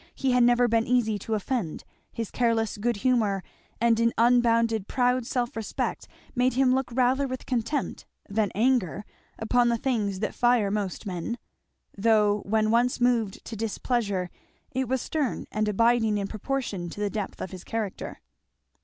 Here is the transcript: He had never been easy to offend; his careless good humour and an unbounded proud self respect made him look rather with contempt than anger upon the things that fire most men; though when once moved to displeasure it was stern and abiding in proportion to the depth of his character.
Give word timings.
He 0.15 0.31
had 0.31 0.41
never 0.41 0.67
been 0.67 0.87
easy 0.87 1.19
to 1.19 1.35
offend; 1.35 1.83
his 2.11 2.31
careless 2.31 2.75
good 2.77 2.95
humour 3.05 3.43
and 3.79 3.99
an 3.99 4.13
unbounded 4.17 4.87
proud 4.87 5.27
self 5.27 5.55
respect 5.55 6.07
made 6.33 6.53
him 6.53 6.73
look 6.73 6.91
rather 6.91 7.27
with 7.27 7.45
contempt 7.45 8.07
than 8.27 8.49
anger 8.55 9.05
upon 9.37 9.69
the 9.69 9.77
things 9.77 10.17
that 10.19 10.33
fire 10.33 10.71
most 10.71 11.05
men; 11.05 11.37
though 11.95 12.39
when 12.47 12.71
once 12.71 12.99
moved 12.99 13.45
to 13.45 13.55
displeasure 13.55 14.31
it 14.71 14.87
was 14.87 15.03
stern 15.03 15.45
and 15.51 15.67
abiding 15.69 16.17
in 16.17 16.25
proportion 16.27 16.89
to 16.89 16.99
the 16.99 17.11
depth 17.11 17.39
of 17.39 17.51
his 17.51 17.63
character. 17.63 18.21